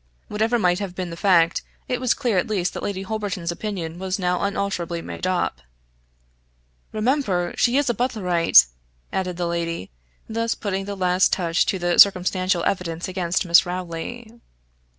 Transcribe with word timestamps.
}Whatever 0.28 0.58
might 0.58 0.78
have 0.78 0.94
been 0.94 1.10
the 1.10 1.14
fact, 1.14 1.60
it 1.88 2.00
was 2.00 2.14
clear 2.14 2.38
at 2.38 2.46
least 2.46 2.72
that 2.72 2.82
Lady 2.82 3.02
Holberton's 3.02 3.52
opinion 3.52 3.98
was 3.98 4.18
now 4.18 4.40
unalterably 4.40 5.02
made 5.02 5.26
up. 5.26 5.60
"Remember, 6.90 7.52
she 7.58 7.76
is 7.76 7.90
a 7.90 7.94
Butlerite!" 7.94 8.64
added 9.12 9.36
the 9.36 9.44
lady, 9.46 9.90
thus 10.26 10.54
putting 10.54 10.86
the 10.86 10.96
last 10.96 11.34
touch 11.34 11.66
to 11.66 11.78
the 11.78 11.98
circumstantial 11.98 12.64
evidence 12.64 13.08
against 13.08 13.44
Miss 13.44 13.66
Rowley. 13.66 14.40